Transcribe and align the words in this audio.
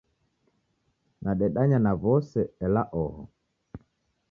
Nadedanya 1.23 1.77
na 1.85 1.91
w'ose, 2.01 2.41
ela 2.65 2.83
oho. 3.03 3.23